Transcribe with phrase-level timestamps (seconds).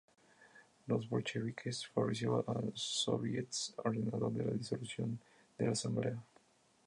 [0.87, 5.19] Los bolcheviques, favoreciendo a los soviets, ordenaron la disolución
[5.59, 6.17] de la Asamblea.